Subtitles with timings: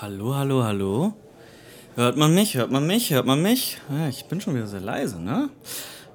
[0.00, 1.12] Hallo, hallo, hallo.
[1.96, 2.54] Hört man mich?
[2.54, 3.10] Hört man mich?
[3.10, 3.78] Hört man mich?
[3.90, 5.50] Ja, ich bin schon wieder sehr leise, ne?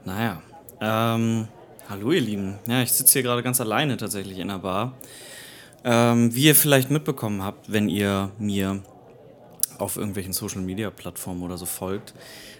[0.06, 0.42] Naja.
[0.80, 1.50] Ähm,
[1.90, 2.60] hallo, ihr Lieben.
[2.66, 4.94] Ja, ich sitze hier gerade ganz alleine tatsächlich in der Bar.
[5.84, 8.82] Ähm, wie ihr vielleicht mitbekommen habt, wenn ihr mir
[9.80, 12.14] auf irgendwelchen Social Media Plattformen oder so folgt.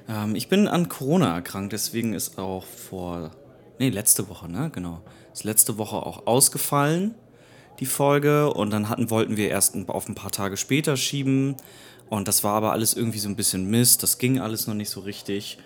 [0.10, 3.32] Ähm, ich bin an Corona erkrankt, deswegen ist auch vor.
[3.80, 4.72] Nee, letzte Woche, ne?
[4.76, 5.00] Genau.
[5.32, 7.16] Ist letzte Woche auch ausgefallen
[7.80, 8.54] die Folge.
[8.54, 11.56] Und dann hatten, wollten wir erst auf ein paar Tage später schieben.
[12.10, 14.04] Und das war aber alles irgendwie so ein bisschen Mist.
[14.04, 15.58] Das ging alles noch nicht so richtig.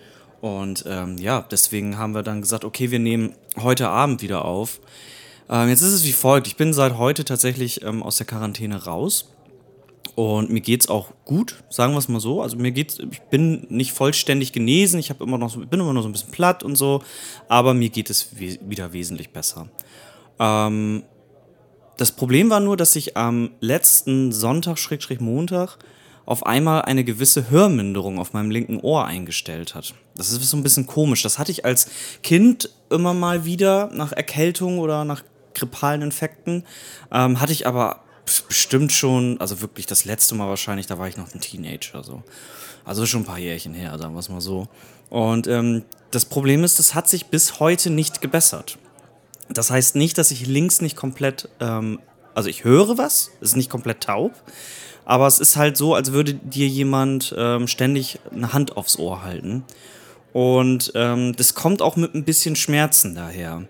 [0.42, 4.80] Und ähm, ja, deswegen haben wir dann gesagt, okay, wir nehmen heute Abend wieder auf.
[5.50, 6.48] Ähm, jetzt ist es wie folgt.
[6.48, 9.30] Ich bin seit heute tatsächlich ähm, aus der Quarantäne raus.
[10.16, 12.42] Und mir geht es auch gut, sagen wir es mal so.
[12.42, 16.10] Also mir geht's, ich bin nicht vollständig genesen, ich immer noch, bin immer noch so
[16.10, 17.04] ein bisschen platt und so,
[17.48, 19.70] aber mir geht es we wieder wesentlich besser.
[20.40, 21.04] Ähm,
[21.98, 25.78] das Problem war nur, dass sich am letzten Sonntag, Schrägstrich Montag,
[26.26, 29.94] auf einmal eine gewisse Hörminderung auf meinem linken Ohr eingestellt hat.
[30.16, 31.24] Das ist so ein bisschen komisch.
[31.24, 31.90] Das hatte ich als
[32.22, 35.24] Kind immer mal wieder nach Erkältung oder nach
[35.56, 36.66] grippalen Infekten.
[37.12, 38.02] Ähm, hatte ich aber
[38.48, 42.04] bestimmt schon, also wirklich das letzte Mal wahrscheinlich, da war ich noch ein Teenager.
[42.04, 42.24] So.
[42.84, 44.68] Also schon ein paar Jährchen her, sagen wir es mal so.
[45.10, 48.78] Und ähm, das Problem ist, das hat sich bis heute nicht gebessert.
[49.50, 52.00] Das heißt nicht, dass ich links nicht komplett, ähm,
[52.34, 54.34] also ich höre was, es ist nicht komplett taub,
[55.06, 59.24] aber es ist halt so, als würde dir jemand ähm, ständig eine Hand aufs Ohr
[59.24, 59.64] halten.
[60.34, 63.64] Und ähm, das kommt auch mit ein bisschen Schmerzen daher.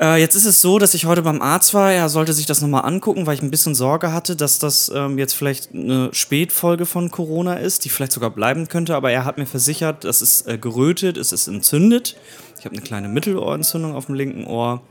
[0.00, 1.92] Äh, jetzt ist es so, dass ich heute beim Arzt war.
[1.92, 5.18] Er sollte sich das nochmal angucken, weil ich ein bisschen Sorge hatte, dass das ähm,
[5.18, 8.94] jetzt vielleicht eine Spätfolge von Corona ist, die vielleicht sogar bleiben könnte.
[8.96, 12.16] Aber er hat mir versichert, das ist äh, gerötet, es ist entzündet.
[12.58, 14.82] Ich habe eine kleine Mittelohrentzündung auf dem linken Ohr.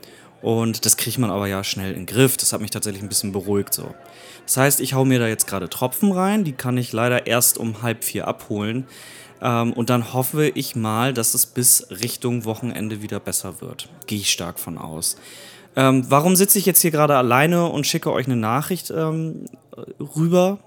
[0.42, 2.36] Und das kriegt man aber ja schnell in den Griff.
[2.38, 3.94] Das hat mich tatsächlich ein bisschen beruhigt so.
[4.46, 6.44] Das heißt, ich hau mir da jetzt gerade Tropfen rein.
[6.44, 8.88] Die kann ich leider erst um halb vier abholen.
[9.42, 13.90] Ähm, und dann hoffe ich mal, dass es bis Richtung Wochenende wieder besser wird.
[14.08, 15.18] Gehe ich stark von aus.
[15.76, 19.46] Ähm, warum sitze ich jetzt hier gerade alleine und schicke euch eine Nachricht ähm,
[20.16, 20.60] rüber?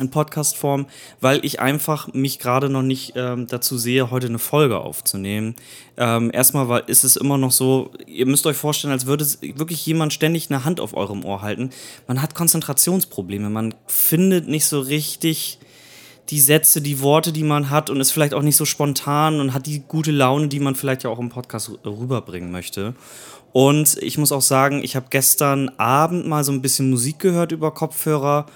[0.00, 0.86] in Podcast-Form,
[1.20, 5.54] weil ich einfach mich gerade noch nicht ähm, dazu sehe, heute eine Folge aufzunehmen.
[5.96, 9.84] Ähm, erstmal weil ist es immer noch so, ihr müsst euch vorstellen, als würde wirklich
[9.86, 11.70] jemand ständig eine Hand auf eurem Ohr halten.
[12.08, 15.58] Man hat Konzentrationsprobleme, man findet nicht so richtig
[16.28, 19.52] die Sätze, die Worte, die man hat und ist vielleicht auch nicht so spontan und
[19.52, 22.94] hat die gute Laune, die man vielleicht ja auch im Podcast rüberbringen möchte.
[23.52, 27.50] Und ich muss auch sagen, ich habe gestern Abend mal so ein bisschen Musik gehört
[27.50, 28.46] über Kopfhörer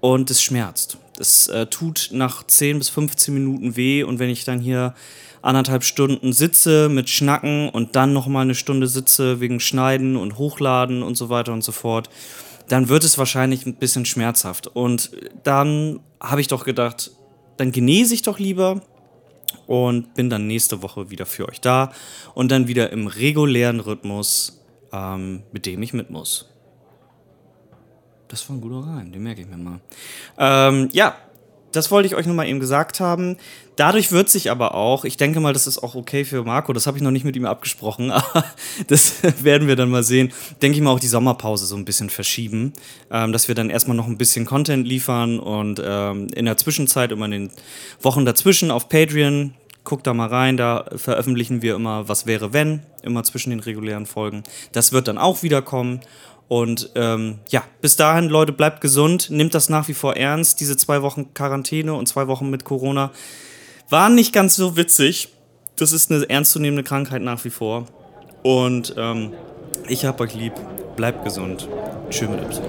[0.00, 0.98] und es schmerzt.
[1.18, 4.94] Es äh, tut nach 10 bis 15 Minuten weh und wenn ich dann hier
[5.42, 10.38] anderthalb Stunden sitze mit Schnacken und dann noch mal eine Stunde sitze wegen Schneiden und
[10.38, 12.08] Hochladen und so weiter und so fort,
[12.68, 14.66] dann wird es wahrscheinlich ein bisschen schmerzhaft.
[14.66, 15.10] Und
[15.44, 17.10] dann habe ich doch gedacht,
[17.56, 18.82] dann genese ich doch lieber
[19.66, 21.92] und bin dann nächste Woche wieder für euch da
[22.34, 26.50] und dann wieder im regulären Rhythmus, ähm, mit dem ich mit muss.
[28.28, 29.80] Das war ein guter Reim, den merke ich mir mal.
[30.38, 31.16] Ähm, ja,
[31.74, 33.36] das wollte ich euch nur mal eben gesagt haben.
[33.76, 36.86] Dadurch wird sich aber auch, ich denke mal, das ist auch okay für Marco, das
[36.86, 38.44] habe ich noch nicht mit ihm abgesprochen, aber
[38.86, 42.10] das werden wir dann mal sehen, denke ich mal auch die Sommerpause so ein bisschen
[42.10, 42.72] verschieben,
[43.10, 47.10] ähm, dass wir dann erstmal noch ein bisschen Content liefern und ähm, in der Zwischenzeit,
[47.10, 47.50] immer in den
[48.00, 49.54] Wochen dazwischen auf Patreon,
[49.84, 54.06] guckt da mal rein, da veröffentlichen wir immer, was wäre wenn, immer zwischen den regulären
[54.06, 54.42] Folgen.
[54.72, 56.00] Das wird dann auch wieder kommen
[56.54, 60.60] und ähm, ja, bis dahin, Leute, bleibt gesund, nimmt das nach wie vor ernst.
[60.60, 63.10] Diese zwei Wochen Quarantäne und zwei Wochen mit Corona
[63.90, 65.30] waren nicht ganz so witzig.
[65.74, 67.86] Das ist eine ernstzunehmende Krankheit nach wie vor.
[68.44, 69.32] Und ähm,
[69.88, 70.52] ich hab euch lieb.
[70.94, 71.68] Bleibt gesund.
[72.08, 72.62] Tschüss mit Y.